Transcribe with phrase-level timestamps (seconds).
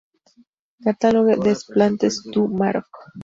[0.83, 2.87] Catalogue des Plantes du Maroc.